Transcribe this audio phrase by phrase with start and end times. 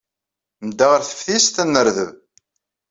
[0.67, 2.11] Nedda ɣer teftist ad nerdeb.